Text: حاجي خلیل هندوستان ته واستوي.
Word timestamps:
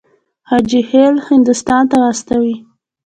حاجي 0.49 0.81
خلیل 0.89 1.15
هندوستان 1.29 1.83
ته 1.91 1.95
واستوي. 2.03 2.55